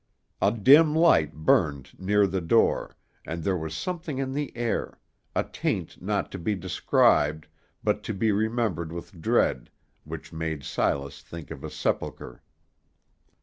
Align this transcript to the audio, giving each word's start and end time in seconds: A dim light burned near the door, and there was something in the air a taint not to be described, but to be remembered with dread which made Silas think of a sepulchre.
A 0.41 0.51
dim 0.51 0.95
light 0.95 1.31
burned 1.31 1.99
near 1.99 2.25
the 2.25 2.41
door, 2.41 2.97
and 3.23 3.43
there 3.43 3.55
was 3.55 3.77
something 3.77 4.17
in 4.17 4.33
the 4.33 4.51
air 4.57 4.97
a 5.35 5.43
taint 5.43 6.01
not 6.01 6.31
to 6.31 6.39
be 6.39 6.55
described, 6.55 7.45
but 7.83 8.01
to 8.05 8.13
be 8.15 8.31
remembered 8.31 8.91
with 8.91 9.21
dread 9.21 9.69
which 10.03 10.33
made 10.33 10.63
Silas 10.63 11.21
think 11.21 11.51
of 11.51 11.63
a 11.63 11.69
sepulchre. 11.69 12.41